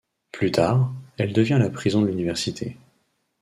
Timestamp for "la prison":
1.59-2.01